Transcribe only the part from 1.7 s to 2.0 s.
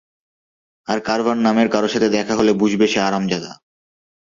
কারো